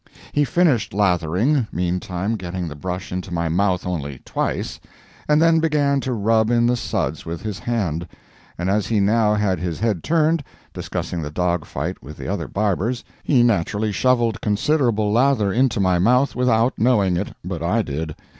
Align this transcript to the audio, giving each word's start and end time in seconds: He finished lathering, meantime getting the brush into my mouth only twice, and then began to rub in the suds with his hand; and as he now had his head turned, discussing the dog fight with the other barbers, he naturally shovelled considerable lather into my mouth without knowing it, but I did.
He 0.31 0.45
finished 0.45 0.95
lathering, 0.95 1.67
meantime 1.71 2.35
getting 2.35 2.67
the 2.67 2.75
brush 2.75 3.11
into 3.11 3.31
my 3.31 3.49
mouth 3.49 3.85
only 3.85 4.19
twice, 4.25 4.79
and 5.29 5.39
then 5.39 5.59
began 5.59 5.99
to 5.99 6.11
rub 6.11 6.49
in 6.49 6.65
the 6.65 6.75
suds 6.75 7.23
with 7.23 7.43
his 7.43 7.59
hand; 7.59 8.07
and 8.57 8.67
as 8.67 8.87
he 8.87 8.99
now 8.99 9.35
had 9.35 9.59
his 9.59 9.79
head 9.79 10.03
turned, 10.03 10.43
discussing 10.73 11.21
the 11.21 11.29
dog 11.29 11.65
fight 11.65 12.01
with 12.01 12.17
the 12.17 12.27
other 12.27 12.47
barbers, 12.47 13.03
he 13.23 13.43
naturally 13.43 13.91
shovelled 13.91 14.41
considerable 14.41 15.11
lather 15.11 15.53
into 15.53 15.79
my 15.79 15.99
mouth 15.99 16.35
without 16.35 16.79
knowing 16.79 17.15
it, 17.15 17.33
but 17.45 17.61
I 17.61 17.83
did. 17.83 18.15